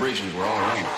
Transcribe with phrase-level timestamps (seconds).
[0.00, 0.89] vibrations were all around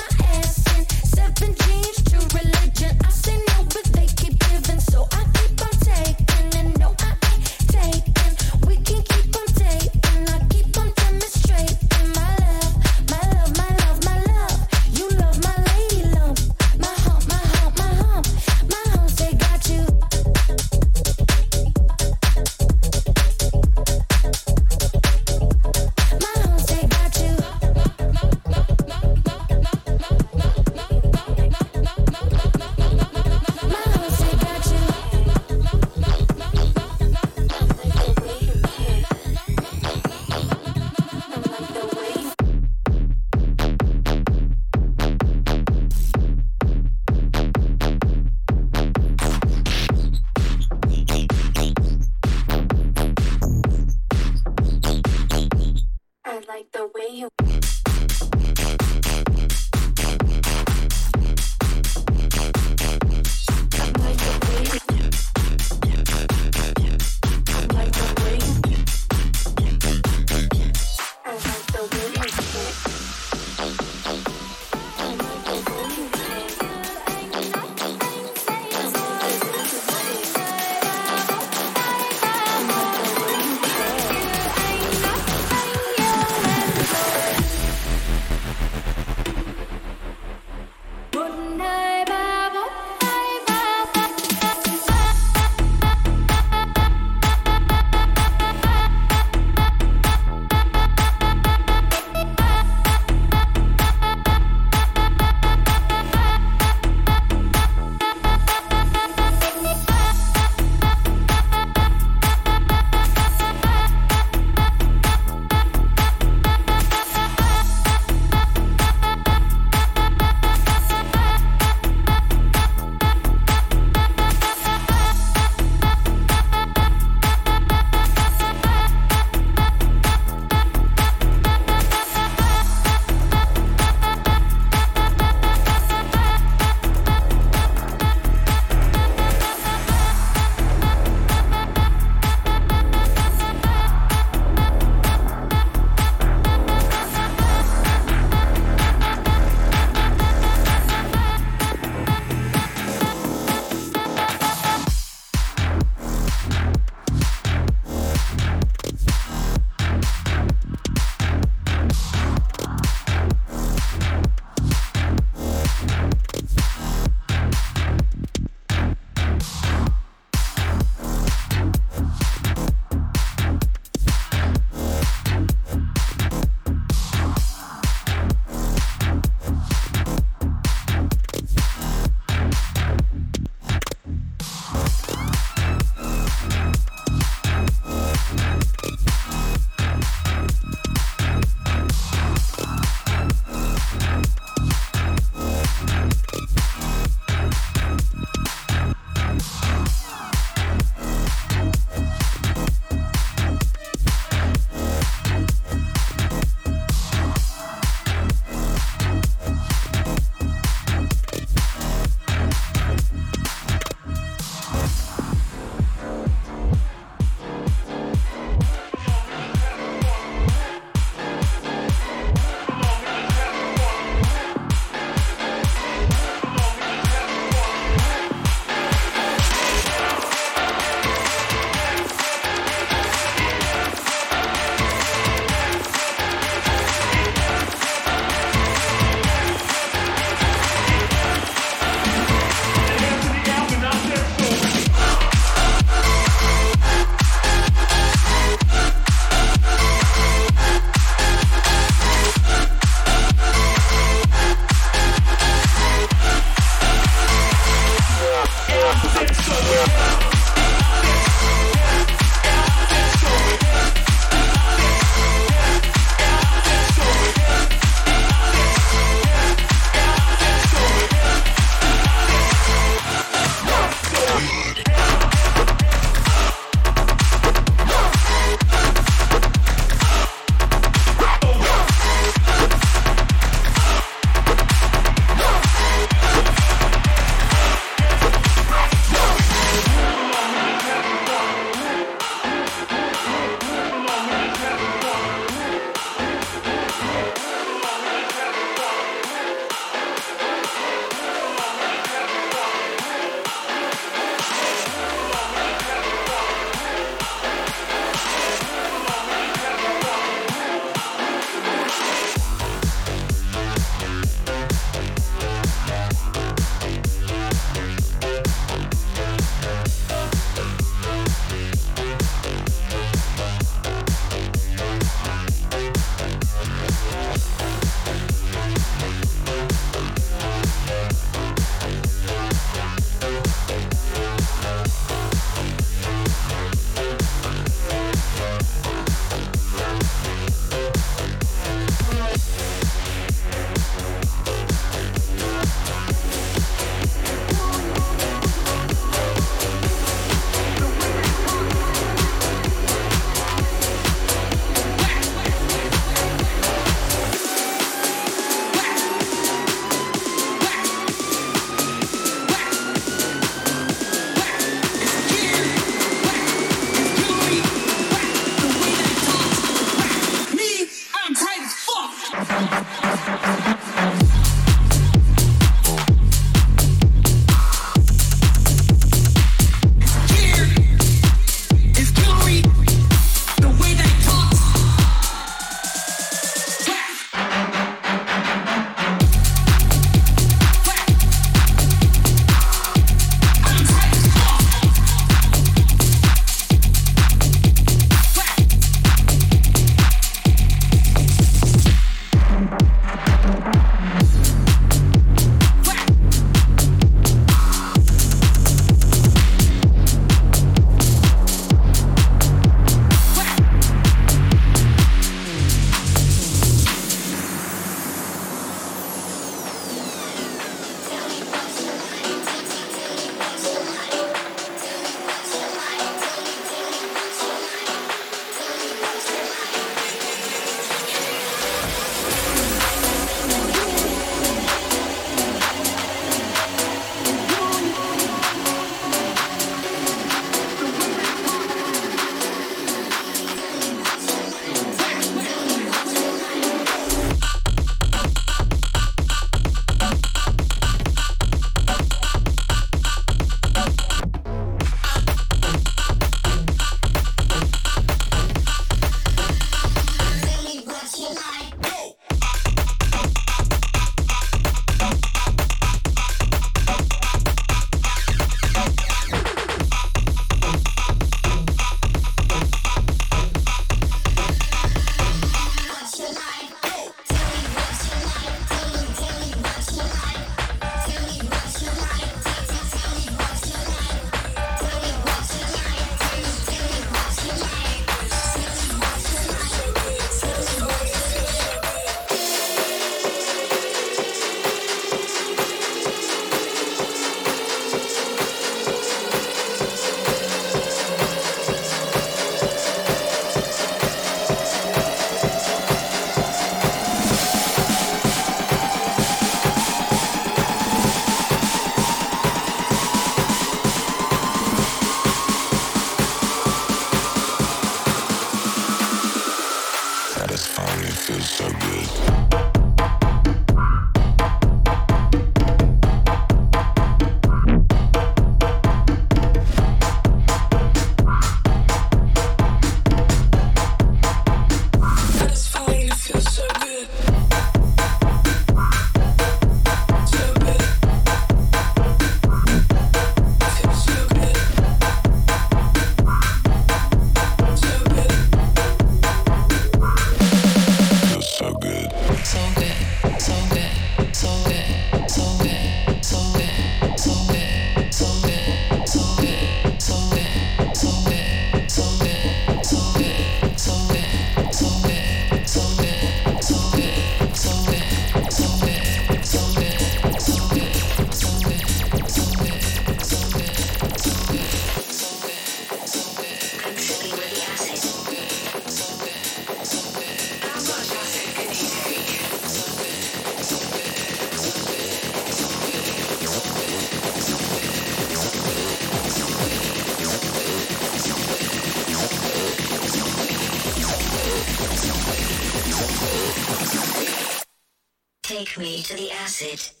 [598.77, 600.00] me to the acid.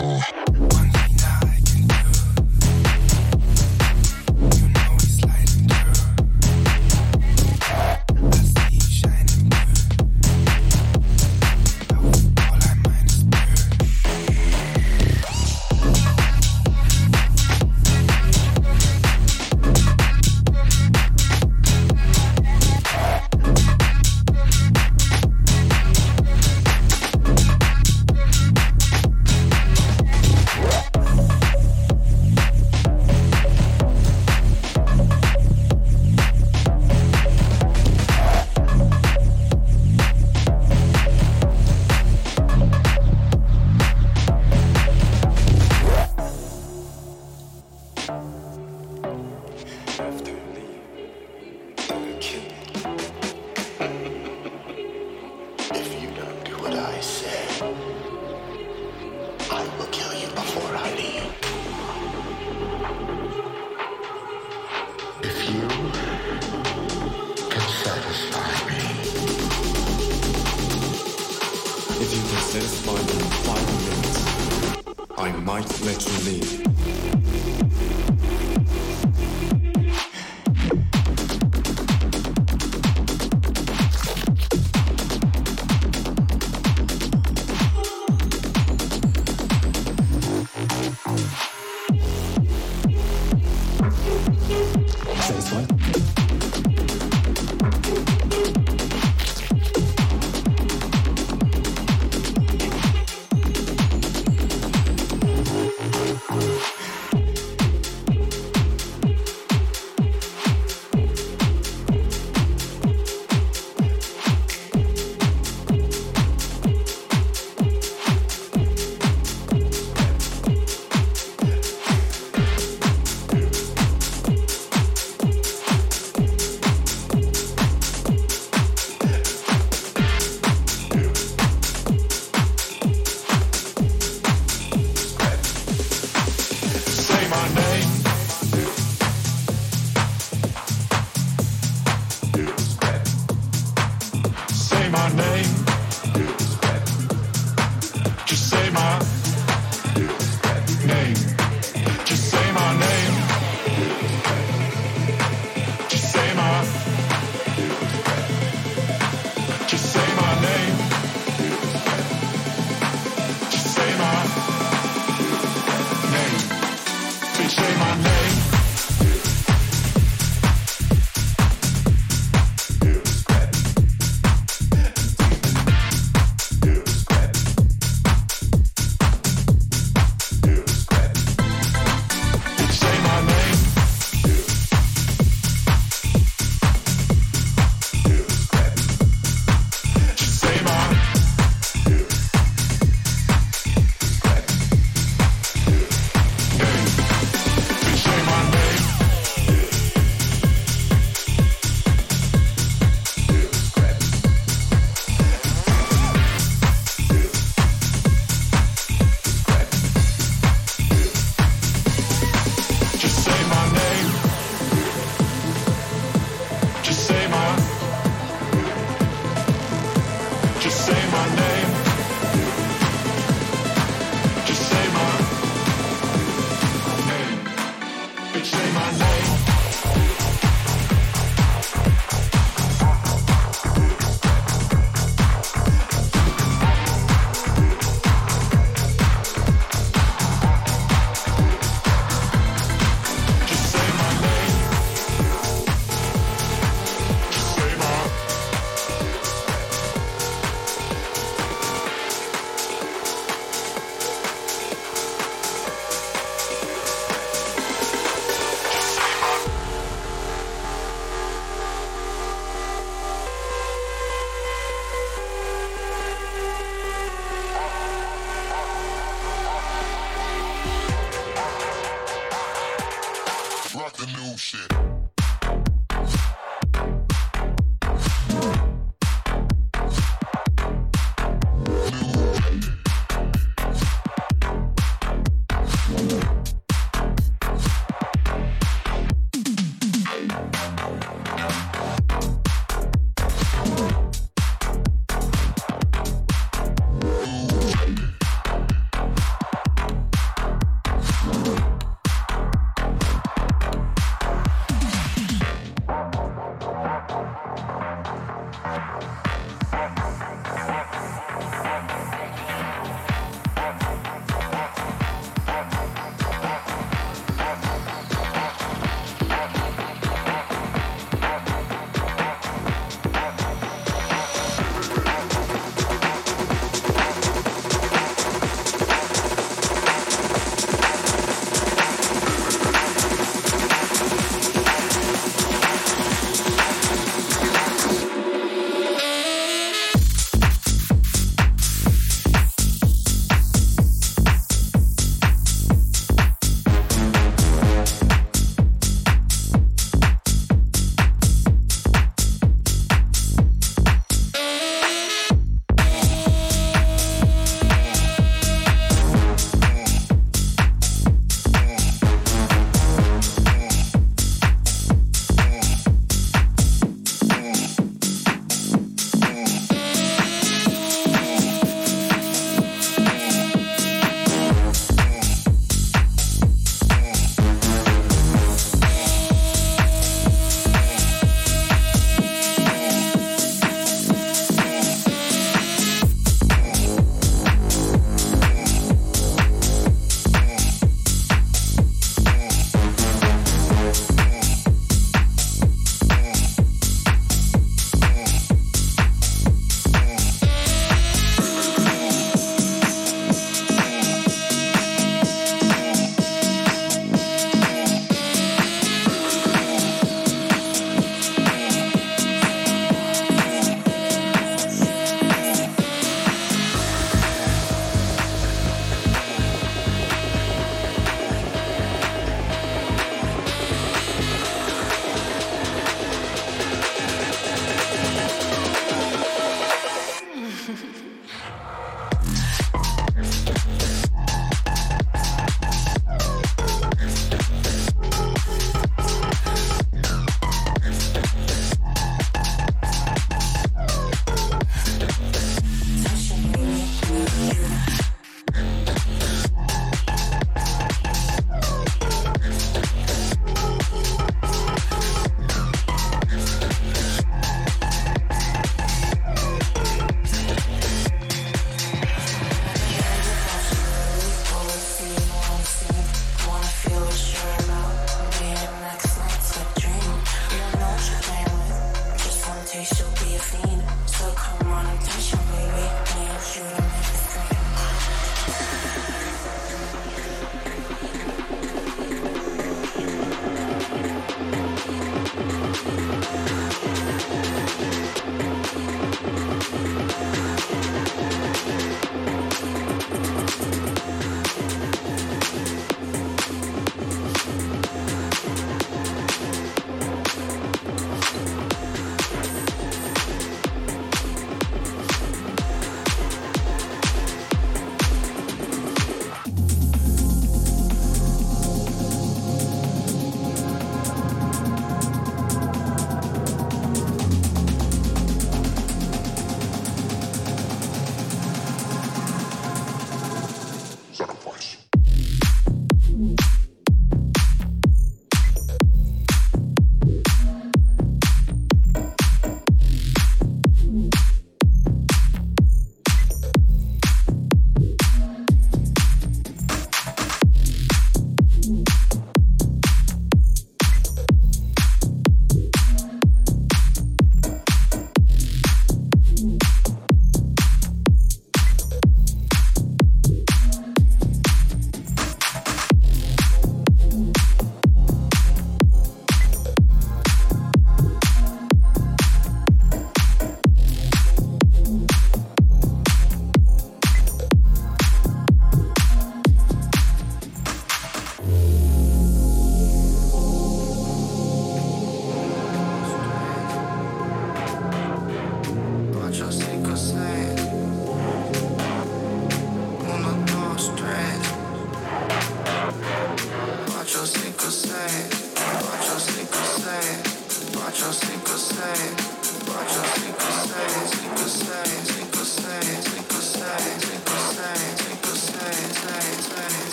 [0.00, 0.47] Oh.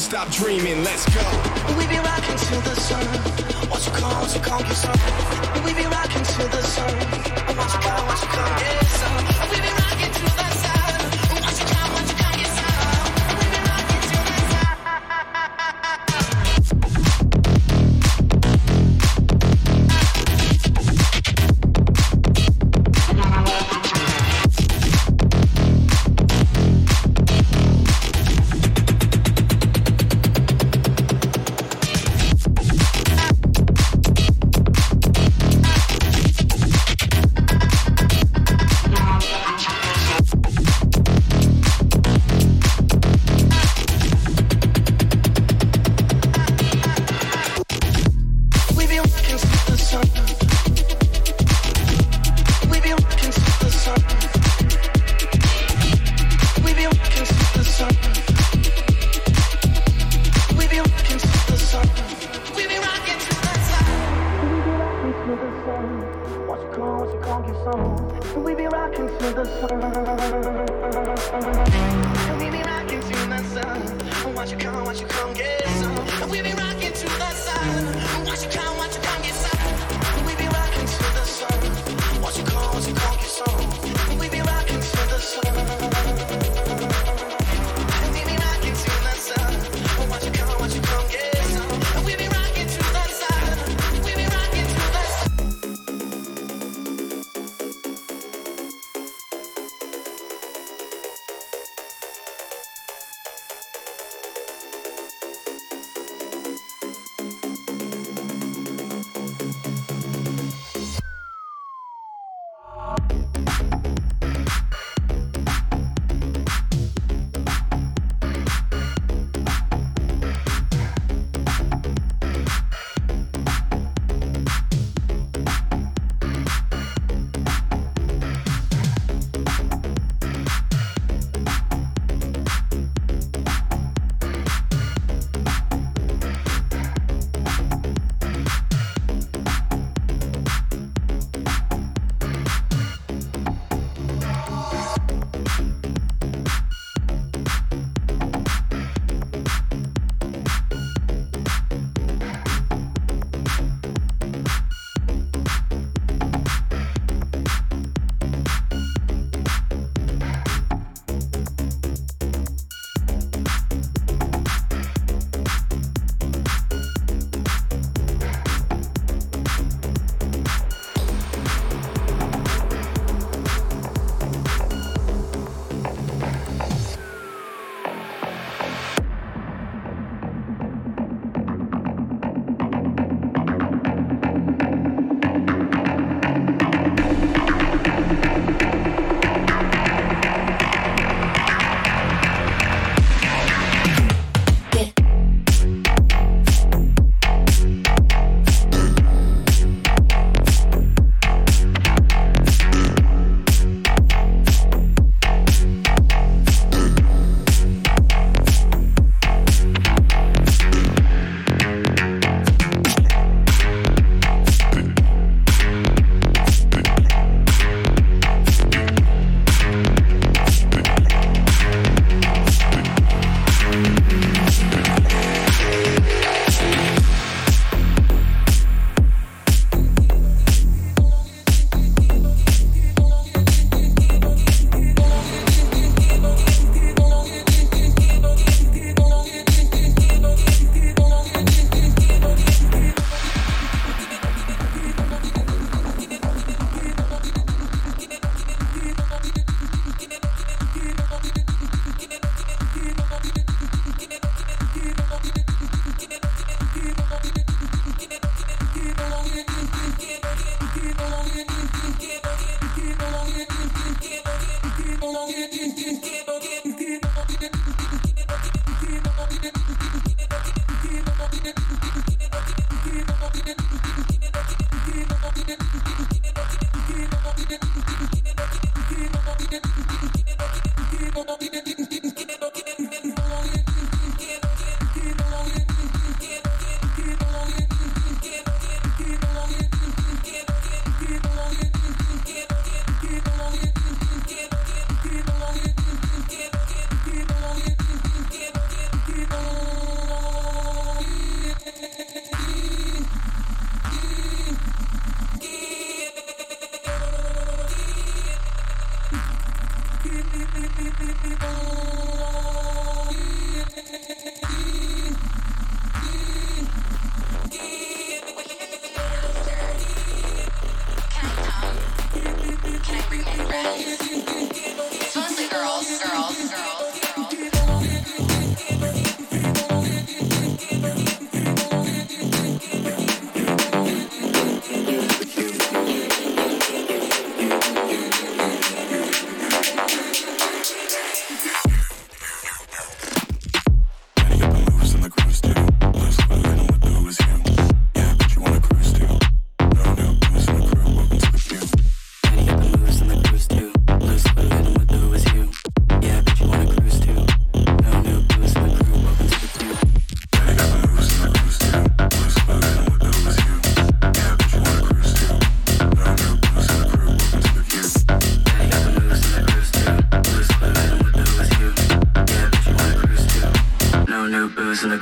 [0.00, 0.82] Stop dreaming.
[0.82, 1.49] Let's go.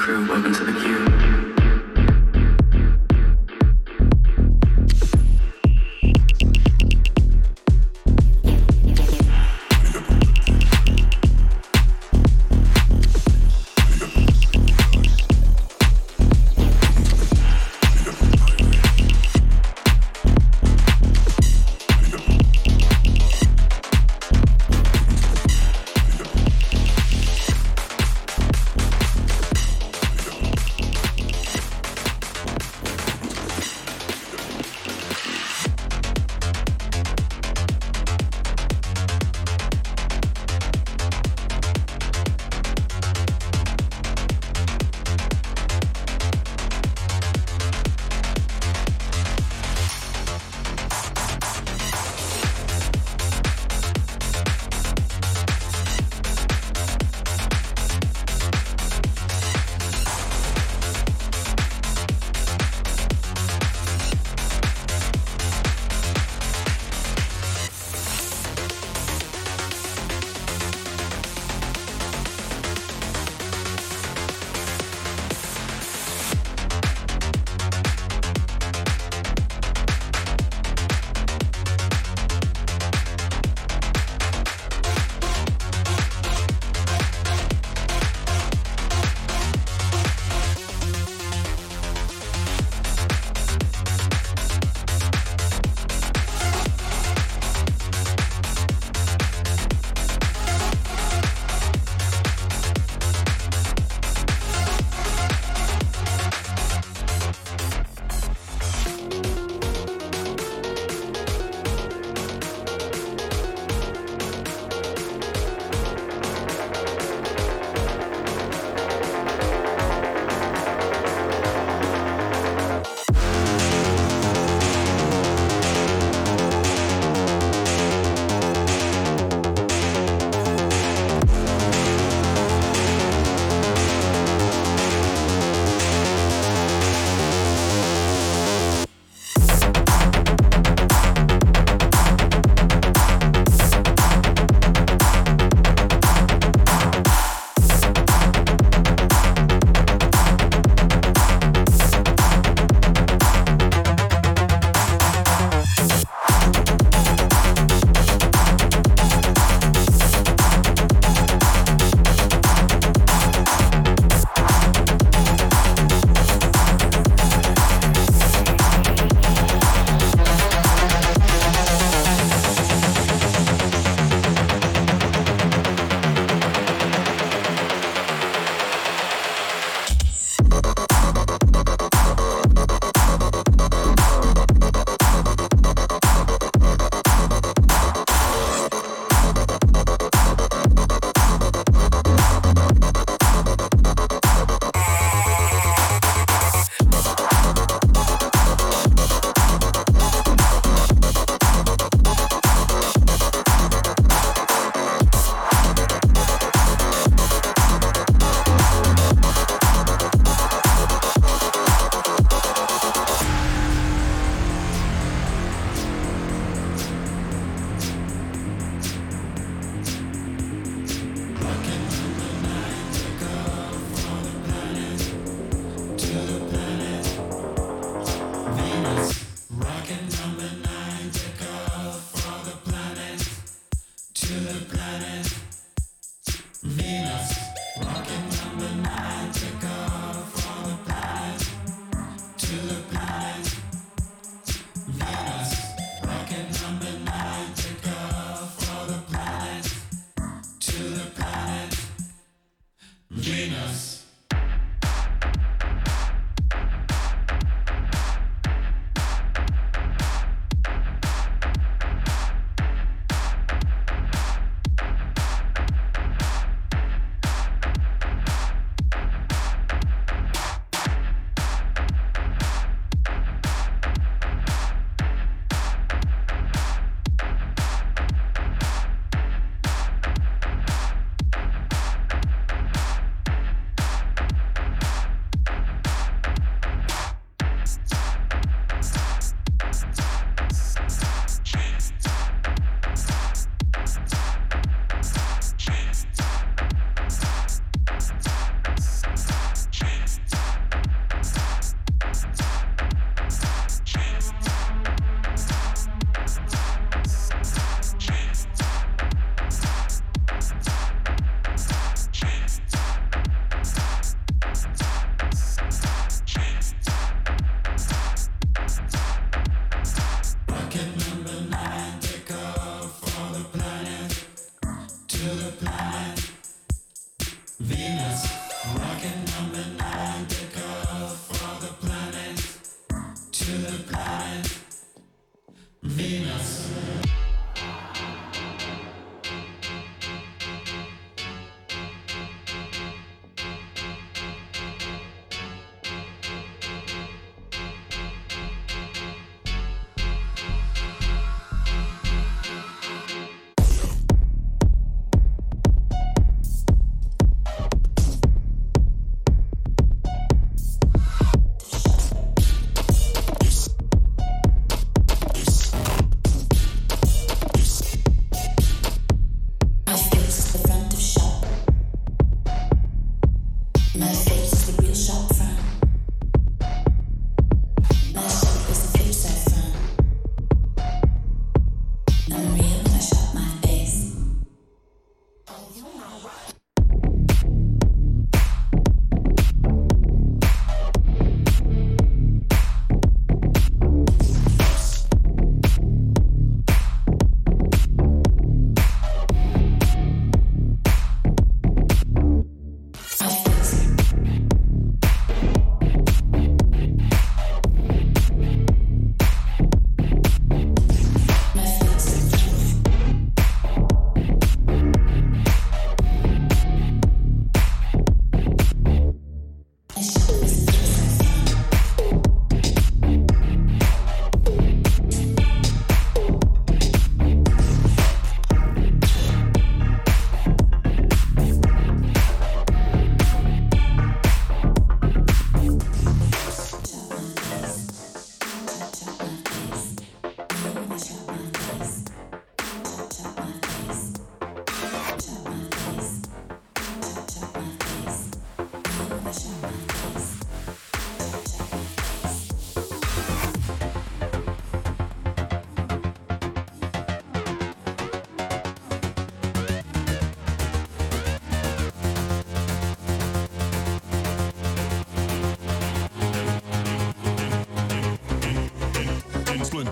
[0.08, 0.37] Crew.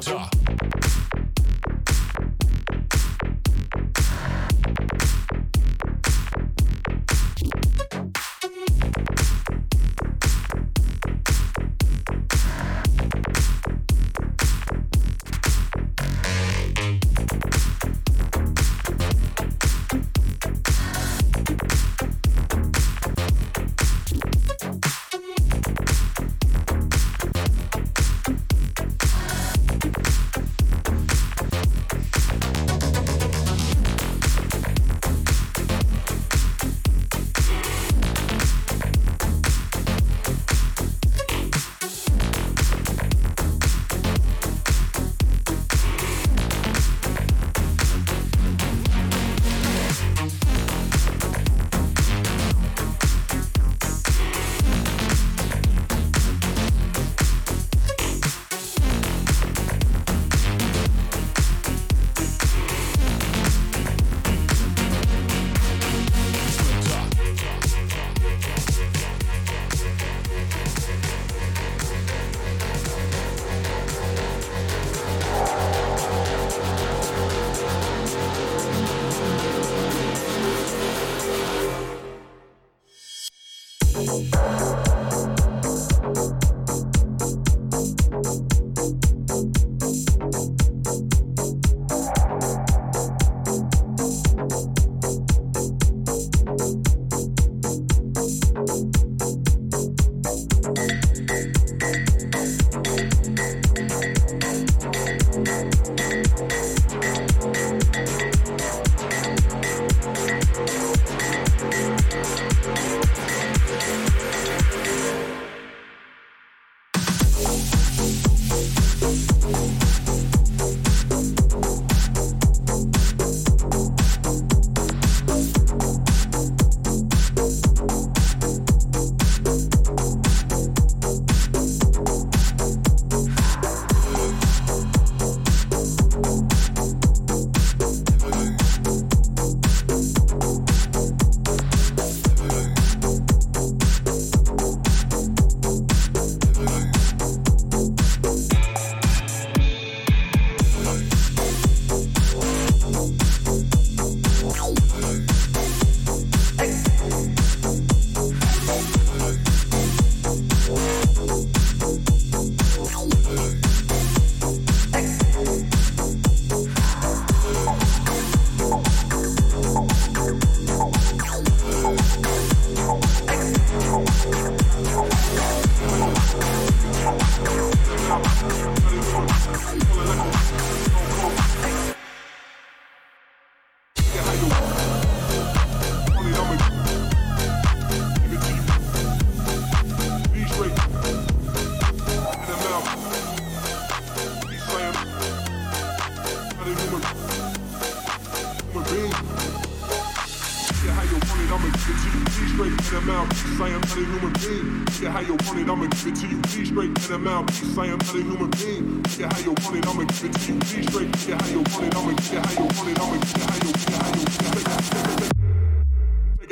[0.07, 0.36] Splinter.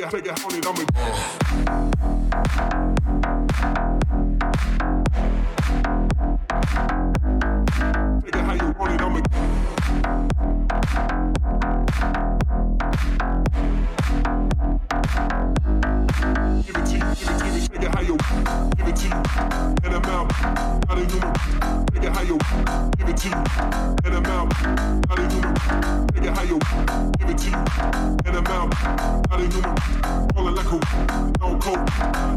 [0.05, 0.85] It, take it, take it, I'ma.
[8.21, 9.21] Take it how you want it, I'ma.
[16.15, 18.15] Give it to you, give it, give it, take how you
[18.77, 19.15] give it to you.
[19.83, 20.31] In the mouth,
[20.87, 21.19] how do you
[21.91, 22.37] Take how you
[22.97, 23.35] give it to you.
[24.05, 24.51] In the mouth,
[25.09, 25.41] how do you
[26.13, 26.57] Take how you
[27.19, 27.57] give it to you.
[28.25, 28.73] In the mouth,
[29.29, 29.61] how do you
[30.35, 30.79] Roll like a
[31.41, 31.85] no coke.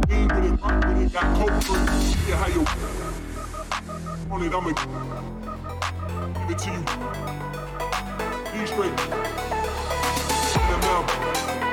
[0.08, 1.86] Lean with it, rock with it, got coke for it.
[2.26, 2.64] Take how you
[4.28, 4.72] on it, I'ma
[6.34, 6.82] give it to you.
[8.52, 8.98] Be straight.
[10.56, 11.67] In the mouth.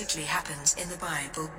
[0.00, 1.50] Basically happens in the Bible.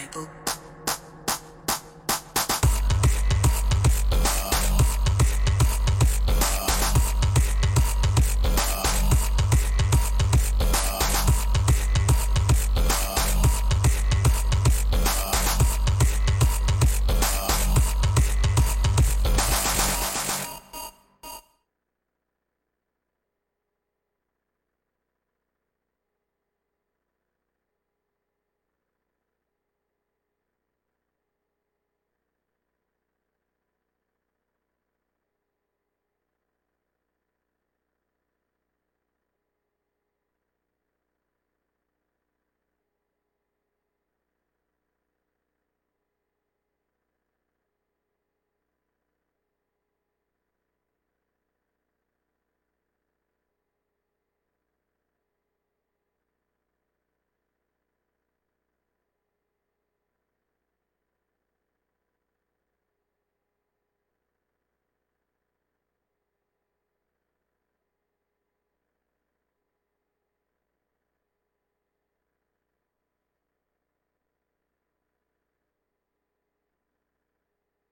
[0.00, 0.39] Bible.